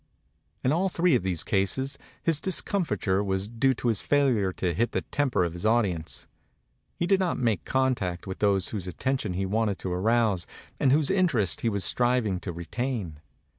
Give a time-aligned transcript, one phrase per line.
[0.63, 4.93] In all three of these cases his discomfiture was due to his failure to hit
[4.93, 6.25] the temper of his audi ence.
[6.95, 10.47] He did not make contact with those whose attention he wanted to arouse
[10.79, 13.19] and whose interest he was striving to retain.